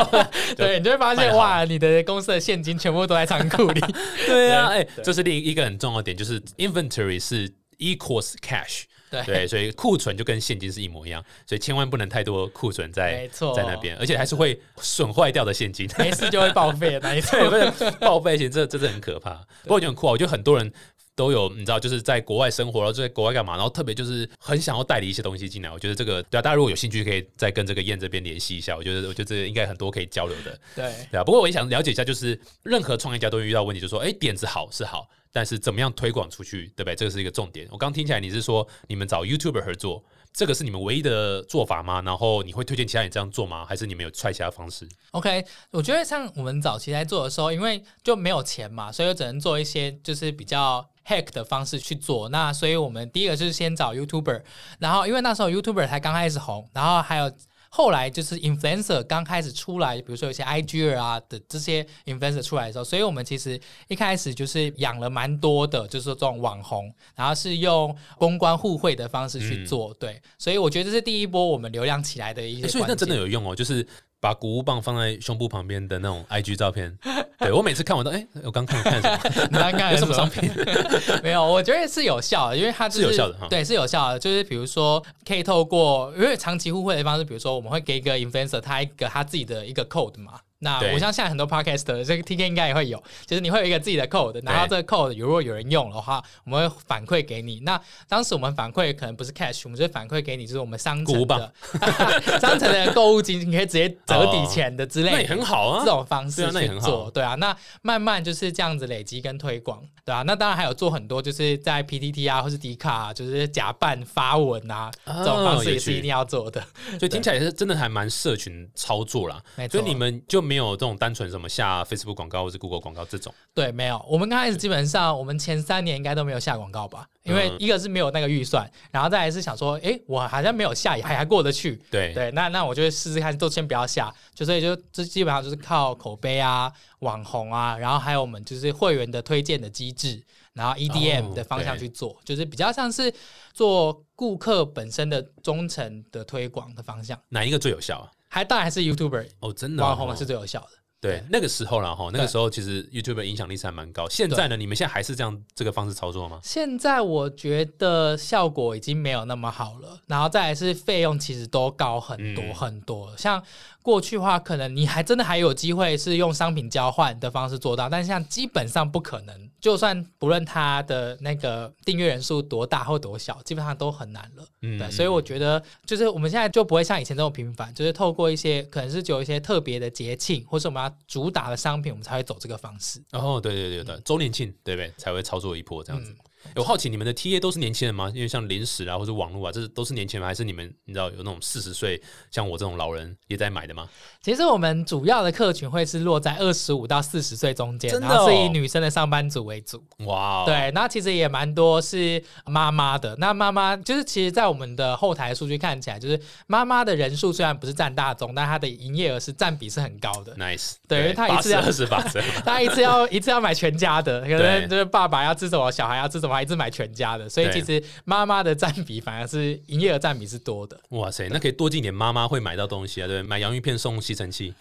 [0.57, 3.81] 对，你就会发现哇，你的公司的现金全部都在仓库里。
[4.27, 4.70] 对啊，
[5.03, 15.88] 这是另一个很重要的点，就是 inventory 是 equals cash，对对，所以库存就跟现金是一模一样，所以千万不能太多库存在在那边，而且还是会损坏掉的现金。
[15.99, 17.38] 没事就会报废的那一种。
[18.01, 19.35] 报废型，这这是很可怕。
[19.62, 20.73] 不过我觉得很酷啊，我觉得很多人
[21.18, 25.68] 都有，你知道，就是在国外生活，然后就在国外干嘛，然后特别就是很想要代理一些东西进来。
[25.68, 28.76] 我觉得这个，对啊，大家如果有兴趣，可以再跟这个燕这边联系一下。
[28.76, 31.24] 我觉得，我觉得这应该很多可以交流的，对，对啊。
[31.24, 36.94] 不过我也想了解一下，就是任何创业家都会遇到问题，就是说，哎，点子好是好，但是怎么样推广出去，对不对？
[36.94, 37.66] 这个是一个重点。
[37.72, 42.00] 我刚听起来你是说你们找 YouTuber 合作，这个是你们唯一的做法吗？
[42.04, 43.64] 然后你会推荐其他人这样做吗？
[43.64, 52.29] 还是你们有踹其他方式？OK，我觉得像我们早期在做的时候，因为就没有钱嘛，所以只能做一些就是比较 hack 的方式去做。
[52.29, 54.42] 那所以我们第一个就是先找 YouTuber，
[54.79, 57.33] 然后因为那时候 YouTuber 才刚开始红，然后还有。
[57.71, 72.62] 后来就是 influencer 刚开始出来，比如说有些 IG 啊的这些 influencer 出来的时候，所以我们其实一开始就是养了蛮多的，就是说这种网红，然后是用公关互惠的方式去做，对，所以我觉得这是第一波我们流量起来的一些。
[72.62, 73.87] 欸所以那真的有用哦，就是
[74.20, 76.96] 把谷物棒放在胸部旁边的那种 IG 照片。
[77.38, 79.48] 对我每次看我都哎、我刚看看什么？
[79.52, 80.50] 你刚刚有什么商品？
[81.22, 84.18] 没有，我觉得是有效的，因为它、就是有效的哈对，是有效的。
[84.18, 90.40] 就是比如说，可以透过因为长期互惠的方式，比如说我们会给一个 influencer 他一个他自己的一个 code 嘛。
[90.61, 97.61] 那对我像现在很多 podcast 的这个 TK 应该也会有，就是你会有一个自己的 code，然后这个 code 如果有人用的话，我们会反馈给你。
[97.61, 101.53] 那当时我们反馈可能不是 cash，我们就是反馈给你，就是我们商城的
[102.40, 105.16] 商城的购物金，你可以直接折抵钱的之类的。
[105.18, 105.90] 那也很好啊这。
[105.90, 116.61] 种方式对啊那也去很好做，对啊，那慢慢就是这样子累积跟推广，对啊，那当然还有做很多，就是在 PTT 啊，或是迪卡、啊，就是假扮发文啊，哦这种方式也是一定要做的。
[116.99, 119.40] 所以听起来是真的还蛮社群操作啦。
[119.71, 123.33] 所以你们就没有这种单纯什么下 Facebook 广告或是 Google 广告这种。
[123.53, 131.77] 对，没有，我们刚开始基本上我们前三年应该都没有下广告吧，因为嗯一个是没有那个预算，然后再来是想说，诶，我好像没有下，还还过得去。
[131.91, 143.13] 对，对，那那我就试试看，都先不要下，就所以就这基本上就是靠口碑啊、网红啊，然后还有我们就是会员的推荐的机制，然后 EDM 哦的方向去做，就是比较像是
[143.53, 147.19] 做顾客本身的忠诚的推广的方向。
[147.29, 148.11] 哪一个最有效啊？
[148.29, 150.69] 还当然还是 YouTuber 哦，真的哦网红是最有效的。
[151.01, 154.09] 对那个时候了哈，那个对时候其实 YouTube 影响力是还蛮高。
[154.09, 156.41] 现在呢，你们现在还是这样这个方式操作吗？
[156.43, 163.17] 现在我觉得效果已经没有那么好了，然后再来是费用其实都高很多嗯很多。
[163.17, 163.41] 像
[163.83, 169.51] 过去的话，可能你还真的还有机会是用商品交换的方式做到，但是像基本上不可能。
[169.61, 174.47] 就算不论它的那个订阅人数多大或多小，基本上都很难了。
[174.62, 183.03] 嗯对，所以我觉得就是我们现在就不会像以前这么频繁，就是透过一些可能是有一些特别的节庆，或是我们要主打的商品，我们才会走这个方式。
[183.11, 184.93] 哦，对对对对，周年庆对不对？
[184.97, 186.12] 才会操作一波这样子。
[186.12, 186.17] 嗯
[186.55, 188.11] 我好奇你们的 TA 都是年轻人吗？
[188.14, 193.88] 因为像零食啊或者网络啊，这都是年轻人，还是你们你知道有那种四十岁像我这种老人也在买的吗？
[194.22, 199.83] 其实我们主要的客群会是落在二十五到四十岁中间，真的然后是以哦女生的上班族为主。
[200.07, 203.14] 哇、哦，对，那其实也蛮多是妈妈的。
[203.16, 210.35] 那妈妈就是其实，在我们的后台数据看起来，就是妈妈的人数虽然不是占大宗，但她的营业额是占比是很高的。
[210.37, 217.29] ，nice，对因为她一次要二十八折，她一次要一次要买全家的，可能就是爸爸要吃什么，小孩要吃什么，还是买全家的。
[217.29, 220.79] 所以其实妈妈的占比反而是营业额占比是多的。
[220.91, 223.29] 哇塞，那可以多进点妈妈会买到东西啊，对不对？
[223.29, 224.55] 买洋芋片送吸尘器，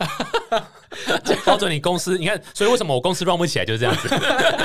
[1.46, 4.08] 抱着你公司，你看，所以为什么我公司 run 不起来就是这样子？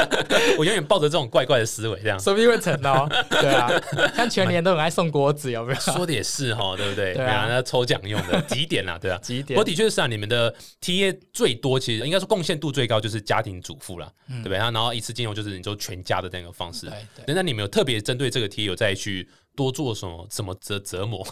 [0.59, 3.71] 我永远抱着这种怪怪的思维，这样说不定会成哦，对啊，
[4.16, 5.81] 像全年都很爱送果子，有没有？
[5.81, 7.14] 说的也是哈，对不对？
[7.14, 9.18] 对啊那抽奖用的几点啊，对啊。
[9.23, 9.64] 几点我？
[9.64, 14.59] 的确是啊，你们的 TA 最多，其实应该说贡献度最高就是家庭主妇啦，对不对？
[14.59, 16.87] 然后一次金融就是你说全家的那个方式。
[16.88, 17.35] 嗯对对。
[17.35, 21.27] 那你们有特别针对这个 T 有再去多做什么怎么折折磨，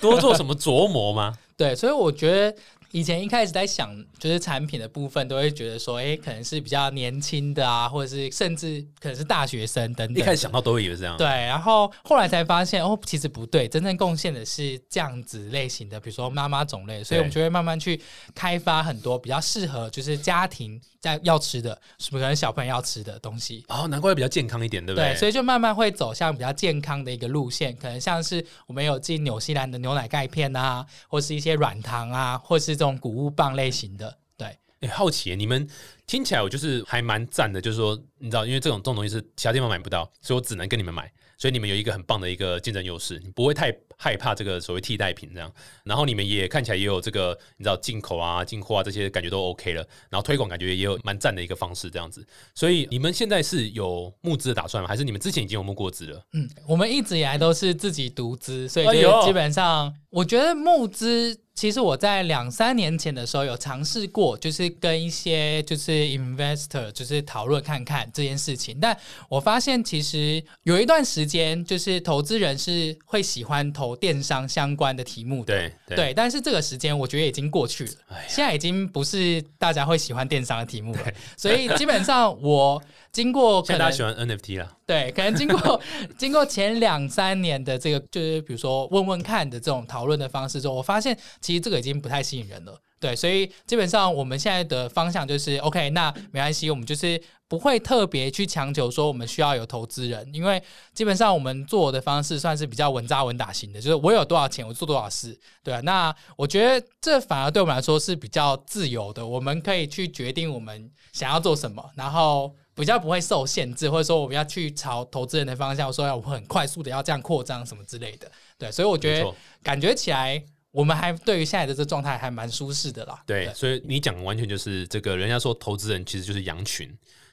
[0.00, 1.34] 多做什么琢磨吗？
[1.56, 2.54] 对，所以我觉得
[2.92, 10.16] 以前一开始在想，就是产品的部分，都会觉得说，哎，可能是比较年轻的啊，或者是甚至可能是大学生等等。
[10.16, 18.00] 一开始想到都会以为是这样，对，然后后来才发现，哦，其实不对，真正贡献的是这样子类型的，比如说妈妈种类，所以我们就会慢慢去
[18.34, 23.64] 开发很多比较适合就是家庭在要吃的，什么可能小朋友要吃的东西。
[23.68, 25.16] 哦，难怪比较健康一点，对不对，对？
[25.16, 34.18] 所以就慢慢会走向比较健康的一个路线，可能像是我们有进纽西兰的牛奶钙片啊，或是一些软糖啊，或是这种谷物棒类型的。
[34.36, 35.66] 对，哎，好奇你们
[36.06, 41.10] 听起来我就是还蛮赞的，就是说你知道，因为这种这种东西是其他地方买不到，所以我只能跟你们买。
[41.40, 45.50] 所以你们有一个很棒的一个竞争优势，你不会太害怕这个所谓替代品这样。
[45.84, 49.82] 然后你们也看起来也有这个你知道进口啊、进货啊这些感觉都 OK 了。
[50.10, 52.22] 然后推广感觉也有蛮赞的一个方式这样子。
[52.54, 54.88] 所以你们现在是有募资的打算吗？
[54.88, 56.22] 还是你们之前已经有募过资了？
[56.34, 61.40] 嗯，我们一直以来都是自己独资，所以就基本上我觉得募资。
[61.60, 68.96] 其实我在两三年前的时候有尝试过，就是跟一些就是 investor 就是讨论看看这件事情，但
[69.28, 76.14] 我发现其实有一段时间，就是投资人是会喜欢投电商相关的题目的，对对。
[76.14, 77.92] 但是这个时间我觉得已经过去了，
[78.26, 81.00] 现在已经不是大家会喜欢电商的题目了，
[81.36, 82.82] 所以基本上我。
[83.12, 85.80] 经过，可能大家喜欢 NFT 了，对，可能经过
[86.16, 91.18] 经过前两三年的这个，就是比如说问问看的这种讨论的方式之后，我发现
[91.50, 100.62] 其实这个已经不太吸引人了，对，所以基本上我们现在的方向就是 OK，那没关系，我们就是不会特别去强求说我们需要有投资人，因为
[100.94, 112.54] 基本上我们做的方式算是比较稳扎稳打型的，就是我有多少钱我做多少事，对啊，那我觉得这反而对我们来说是比较自由的，我们可以去决定我们想要做什么，然后。
[112.72, 123.22] 比较不会受限制，或者说我们要去朝投资人的方向，说要我很快速的要这样扩张什么之类的，对，所以我觉得感觉起来，我们还对于现在的这状态还蛮舒适的啦。
[123.26, 126.88] 对，所以你讲完全就是这个，人家说投资人其实就是羊群，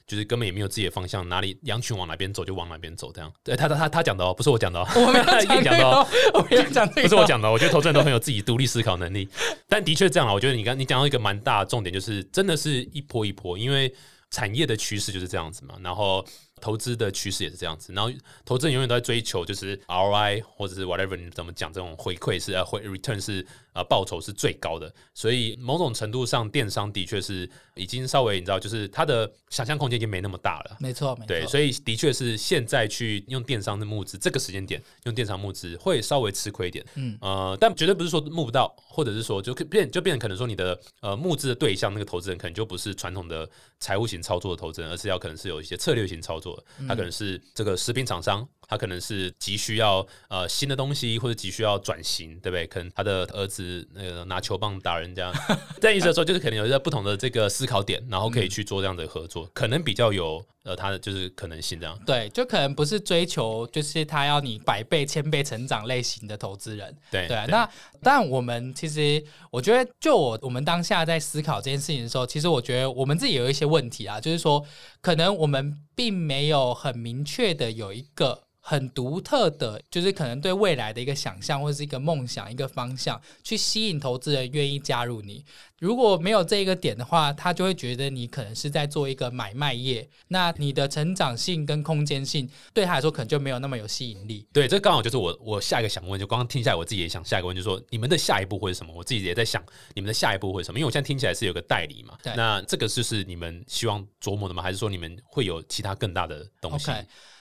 [0.06, 3.32] 就是根本也没有自己的方向，哪里羊群往哪边走就往哪边走，这样。
[3.44, 5.24] 对他他他他讲的哦，不是我讲的哦， 我没有
[5.62, 7.50] 讲 的哦， 我没有讲这个，不是我讲的。
[7.50, 9.28] 我觉得投资人都很有自己独立思考能力，
[9.68, 10.32] 但的确这样啊。
[10.32, 13.92] 我觉得你刚你讲到一个蛮大的重点，就是真的是一波一波，因为。
[14.30, 16.22] 产业的趋势就是这样子嘛，然后
[16.58, 18.10] 投资的趋势也是这样子，然后
[18.44, 23.46] 投资人永远都在追求就是 ROI 或者是 whatever 你怎么讲这种回馈是呃回 return 是。
[23.74, 30.76] 啊，报酬是最高的，所以某种程度上，电商的确是已经稍微你知道，就是它的想象空间已经没那么大了。
[30.80, 36.84] 没错，对，所以的确是现在去用电商的募资，这个时间点用电商募资会稍微吃亏一点。
[36.96, 46.47] 嗯，呃，但绝对不是说募不到，或者是说就变就变成可能说你的呃募资的对象那个投资人可能就不是传统的财务型操作的投资人，而是要可能是有一些策略型操作，
[46.86, 48.46] 他可能是这个食品厂商。
[48.70, 52.66] 他可能是急需要呃新的东西，或者急需要转型，对不对？
[52.66, 55.32] 可能他的儿子那个拿球棒打人家，
[55.80, 61.98] 这意思说就是可能有一个不同的这个思考点，然后可以去做这样的合作，可能比较有呃他的就是可能性这样。
[62.04, 66.94] 对，就可能不是追求就是他要你百倍、千倍成长类型的投资人。
[67.10, 67.68] 对对，那
[68.02, 74.64] 但我们其实我觉得，就我我们当下在思考这件事情的时候，其实我觉得我们自己有一些问题啊，就是说
[75.00, 78.42] 可能我们并没有很明确的有一个。
[78.60, 85.42] 很独特的，就是可能对未来的一个想象，或者是一个梦想、一个方向，去吸引投资人愿意加入你。
[85.78, 94.46] 如果没有这一个点的话，他就会觉得你可能是在做一个买卖业，那你的成长性跟空间性对他来说可能就没有那么有吸引力。
[94.52, 98.92] 对，这刚好就是我我下一个想问，就刚刚听下来，我自己也想下一个问，就是说你们的下一步会是什么？
[98.94, 99.62] 我自己也在想
[99.94, 100.78] 你们的下一步会什么？
[100.78, 104.62] 因为我现在听起来是有个代理嘛，那这个就是你们希望琢磨的吗？
[104.62, 106.90] 还是说你们会有其他更大的东西？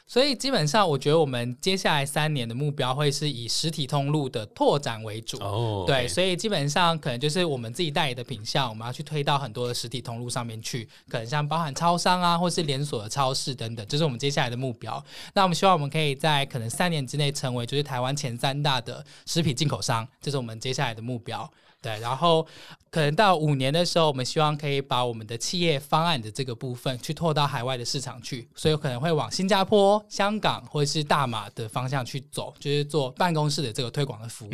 [0.07, 5.37] 所以基本上，我觉得我们接下来三年的目标会是以实体通路的拓展为主。
[5.39, 15.03] 哦，对，所以基本上可能就是我们自己代理的品项，我们要去推到很多的实体通路上面去，可能像包含超商啊，或是连锁的超市等等，这是我们接下来的目标。
[15.33, 21.51] 那我们希望我们可以在可能三年之内成为就是台湾前三大的食品进口商，这是我们接下来的目标。
[21.79, 22.45] 对，然后
[22.89, 34.49] 可能到五年的时候，我们希望可以把我们的企业方案的这个部分去拓到海外的市场去，所以可能会往新加坡、香港或者是大马的方向去走，就是做办公室的这个推广的服务，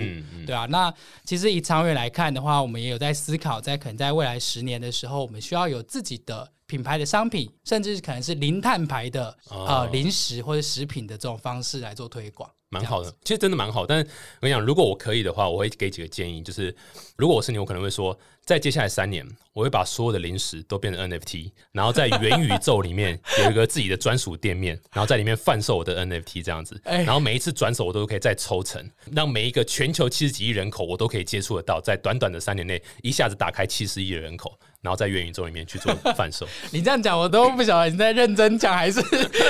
[0.45, 12.49] 对啊，那其实以长远来看的话，我们也有在思考，在可能在未来十年的时候，我们需要有自己的品牌的商品，甚至可能是零碳牌的呃零食或者食品的这种方式来做推广。
[12.73, 13.85] 蛮好的，其实真的蛮好。
[13.85, 16.41] 但是我跟你讲，如果我可以的话，我会给几个建议。
[16.41, 16.75] 就是
[17.15, 26.81] 如果我是你，我可能会说，在接下来三年，我会把所有的零食都变成 NFT，然后在元宇宙里面有一个自己的专属店面，然后在里面贩售我的 NFT 这样子。
[26.83, 31.79] 然后每一次转手，我都可以再抽成，让每一个全球七十几亿人口，我都可以接触得到。
[31.79, 36.47] 在短短的三年内，一下子打开七十亿的人口，然后在元宇宙里面去做贩售。
[36.69, 39.01] 你这样讲，我都不晓得你在认真讲还是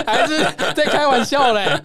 [0.06, 0.40] 还是
[0.74, 1.68] 在开玩笑嘞。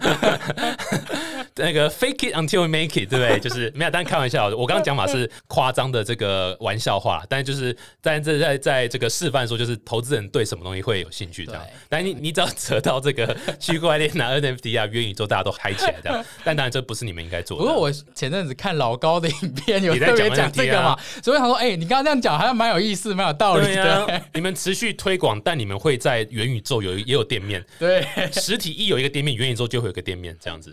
[1.55, 3.37] 那个 fake it until you make it，对不对？
[3.37, 11.61] 就是没有，但开玩笑，我刚刚讲法是夸张的这个玩笑话，但就是在这在在这个示范说，就是投资人对什么东西会有兴趣这样。
[11.89, 16.23] 但你你只要扯到这个区块链啊、NFT 啊、元宇宙，大家都嗨起来这样。
[16.45, 17.65] 但当然这不是你们应该做的。
[17.65, 30.71] 不过我前阵子看老高的影片，有特别讲讲这个嘛，所以我想说，哎、你刚刚这样讲好像蛮有意思，蛮有道理对啊的。，你们持续推广，但你们会在元宇宙有也有店面， 对，实体一有一个店面，元宇宙就会有一个店面，这样子。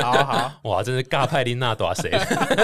[0.00, 2.10] 好 好， 哇，真是尬派琳娜多谁，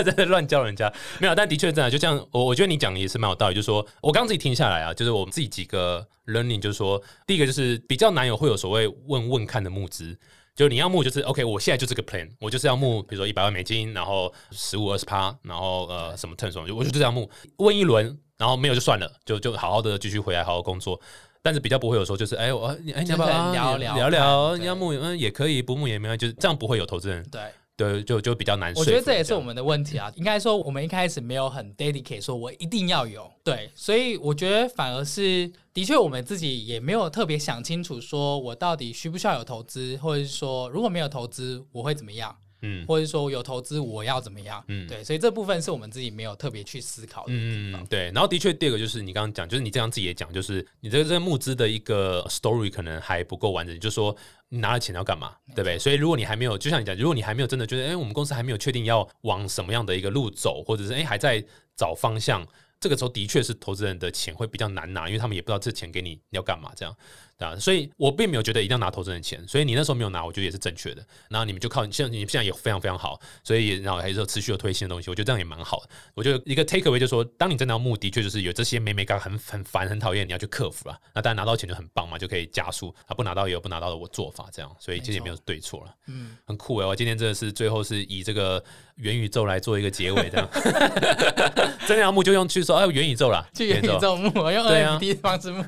[0.02, 0.92] 真的乱教人家。
[1.20, 3.54] 没有，但的确真的就像我，我觉得你讲的也是蛮有道理。
[3.54, 10.18] 就是说我刚自己听下来啊，就是我们自己几个 learning，就是说，第一个就是比较难有会有所谓问问看的募资。
[10.54, 21.00] 就你要募就是 OK，我现在就这个 plan，我就是要募，比如说一百万美金，然后十五二十趴，然后呃什么 turn 什么，我就这样募，问一轮，然后没有就算了，就就好好的继续回来好好工作。
[21.42, 27.40] 但是比较不会有说就是哎我你哎你要不要聊聊聊聊，你要募嗯也可以，不募也没关系，就是这样不会有投资人对。
[27.74, 28.85] 对就就比较难说我。
[28.85, 30.12] 觉得这也是我们的问题啊。
[30.14, 47.83] 应该说，我们一开始没有很 dedicate，说我一定要有对，所以我觉得反而是的确我们自己也没有特别想清楚，说我到底需不需要有投资，或者是说如果没有投资我会怎么样，嗯或者说有投资我要怎么样，嗯对，所以这部分是我们自己没有特别去思考的地方。
[47.83, 48.04] 嗯，对。
[48.13, 54.17] 然后的确，第二个就是你刚刚讲，就是你这样自己也讲，就是你这个这个募资的一个 story 可能还不够完整，就是说
[54.48, 55.79] 你拿了钱要干嘛，对不对？
[55.79, 61.44] 所以如果你还没有，就像你讲，如果你还没有真的觉得，哎，我们公司还没有确定要往什么样的一个路走，或者是哎还在
[61.77, 62.46] 找方向。
[62.81, 66.92] 这个时候的确是投资人的钱会比较难拿，因为他们也不知道这钱给你你要干嘛，这样
[67.38, 71.04] 对啊，所以我并没有觉得一定要拿投资人的钱，所以你那时候没有拿，我觉得也是正确的。
[71.28, 75.88] 然后你们就靠现在你们现在也非常非常好，所以然后还是有持续的推新的东西，我觉得这样也蛮好的。
[76.14, 80.98] 我觉得一个 take away 就是说，当你真的要目的确就是有这些美美感很很烦很讨厌，你要去克服了。
[81.14, 85.94] 那当然拿到钱就很棒嘛，就可以加速啊，不拿到也有不拿到的我做法这样，所以其实也没有对错了。
[86.08, 86.87] 嗯，很酷哎！
[86.87, 88.62] 我今天真的是最后是以这个
[88.96, 90.48] 元宇宙来做一个结尾，这样
[91.87, 95.62] 真的要募就用去说哎元宇宙啦，去元宇宙木，用对啊 NFT 的方式募，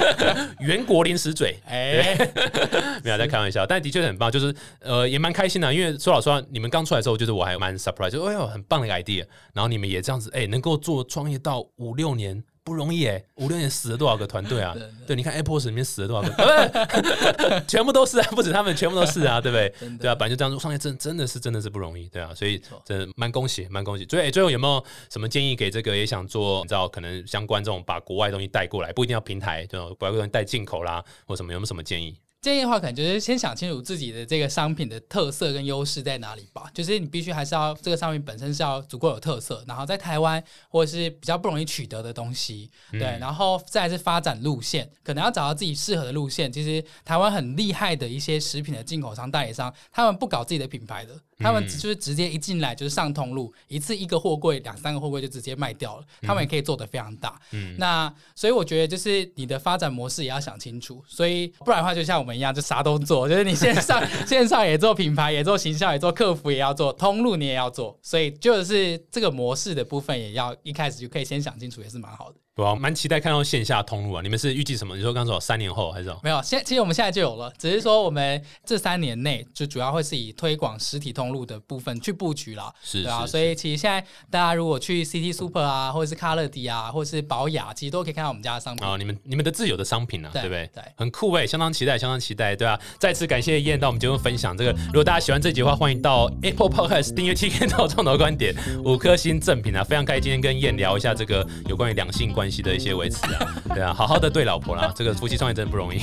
[0.60, 2.16] 元国零食嘴，哎，
[3.04, 12.42] 没有在开玩笑，但的确很棒，就是呃也蛮开心的，因为说老实话，你们刚出来的时候，就是我还蛮 surprise，就哎呦很棒的 idea，然后你们也这样子，哎能够做创业到五六年。
[12.68, 14.76] 不容易哎，五六年死了多少个团队啊？
[15.06, 16.34] 对，你看 Apple 里面死了多少个？
[16.42, 19.72] 呃 全部都是啊，不止他们，全部都是啊，对不对？
[19.98, 24.04] 对啊，本来就这样做创业，真真的是真的是不容易，对啊，所以真的蛮恭喜，蛮恭喜。
[24.04, 32.16] 最哎最后有没有什么建议给这个也想做，你知道可能相关这种把国外东西带过来，不一定要平台，这种把国外东西带进口啦，或什么有没有什么建议？
[32.48, 36.64] 建议的话，可能就是先想清楚自己的这个商品的特色跟优势在哪里吧。
[36.72, 46.50] 就是你必须还是要这个商品本身是要足够有特色，然后在台湾或者是比较不容易取得的东西，对，然后再是发展路线，可能要找到自己适合的路线。
[46.50, 57.38] 其实台湾很厉害的一些食品的进口商、代理商，他们不搞自己的品牌的，他们就是直接一进来就是上通路，一次一个货柜、两三个货柜就直接卖掉了，他们也可以做得非常大。
[57.50, 57.76] 嗯。
[57.78, 72.36] 那所以我觉得就是你的发展模式也要想清楚，所以不然的话就像我们一样，就啥都做， 就是你线上 线上也做品牌，也做形象，也做客服，也要做通路，你也要做，所以就是这个模式的部分也要一开始就可以先想清楚，也是蛮好的。
[72.58, 74.20] 对啊，蛮期待看到线下通路啊！
[74.20, 74.96] 你们是预计什么？
[74.96, 76.18] 你说刚说三年后还是什么？
[76.24, 82.74] 没有，现其实我们现在就有了，只是说我们这三年内就主要会是以推广实体通路的部分去布局啦。
[82.82, 88.84] 是对啊，所以其实现在大家如果去 CT Super 啊，或者是卡乐迪啊，或者是宝雅，其实都可以看到我们家的商品。
[88.84, 90.68] 啊、你们你们的自有的商品啊，对对不对？
[90.74, 92.76] 对很酷哎，相当期待，相当期待，对啊！
[92.98, 94.72] 再次感谢燕到我们节目分享这个。
[94.86, 98.52] 如果大家喜欢这集的话，欢迎到 Apple Podcast 订阅 TK 到创投观点
[98.84, 99.84] 五颗星赠品啊！
[99.84, 106.00] 非常开心今天跟燕聊一下这个有关于两性关系的一些维持啊， 对啊，好好的对老婆啦， 这个夫妻创业真的不容易。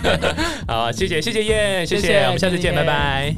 [0.68, 3.34] 好，谢谢谢谢燕，谢谢谢我们下次见，拜拜。